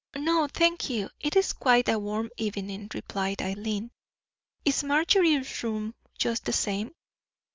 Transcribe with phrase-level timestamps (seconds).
[0.15, 3.91] "No, thank you; it is quite a warm evening," replied Eileen.
[4.65, 6.95] "Is Marjorie's room just the same?"